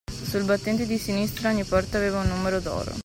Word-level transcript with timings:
Sul 0.11 0.45
battente 0.45 0.87
di 0.87 0.97
sinistra, 0.97 1.51
ogni 1.51 1.63
porta 1.63 1.97
aveva 1.97 2.21
un 2.21 2.27
numero 2.29 2.59
d’oro. 2.59 2.91